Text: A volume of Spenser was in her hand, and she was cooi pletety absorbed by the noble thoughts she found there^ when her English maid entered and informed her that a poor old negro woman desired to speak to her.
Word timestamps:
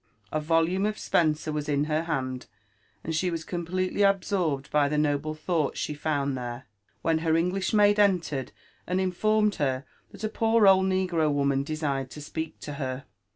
A 0.31 0.39
volume 0.39 0.87
of 0.87 0.97
Spenser 0.97 1.51
was 1.51 1.69
in 1.69 1.83
her 1.83 2.05
hand, 2.05 2.47
and 3.03 3.15
she 3.15 3.29
was 3.29 3.45
cooi 3.45 3.67
pletety 3.67 4.09
absorbed 4.09 4.71
by 4.71 4.89
the 4.89 4.97
noble 4.97 5.35
thoughts 5.35 5.77
she 5.79 5.93
found 5.93 6.35
there^ 6.35 6.63
when 7.03 7.19
her 7.19 7.35
English 7.35 7.71
maid 7.71 7.99
entered 7.99 8.51
and 8.87 8.99
informed 8.99 9.53
her 9.57 9.85
that 10.11 10.23
a 10.23 10.27
poor 10.29 10.65
old 10.67 10.87
negro 10.87 11.31
woman 11.31 11.61
desired 11.61 12.09
to 12.09 12.19
speak 12.23 12.59
to 12.61 12.73
her. 12.81 13.05